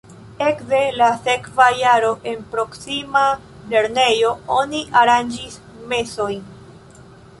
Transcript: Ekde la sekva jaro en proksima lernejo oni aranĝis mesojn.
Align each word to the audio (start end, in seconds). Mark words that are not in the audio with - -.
Ekde 0.43 0.77
la 1.01 1.09
sekva 1.25 1.67
jaro 1.81 2.09
en 2.31 2.41
proksima 2.55 3.21
lernejo 3.75 4.33
oni 4.57 4.83
aranĝis 5.03 5.61
mesojn. 5.93 6.45